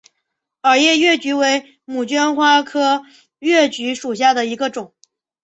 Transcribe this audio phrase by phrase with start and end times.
[0.63, 3.03] 耳叶越桔为杜鹃花科
[3.37, 4.95] 越桔属下的一个种。